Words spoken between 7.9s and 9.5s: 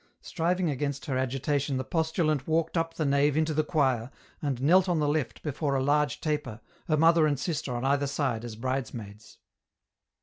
side as bridesmaids.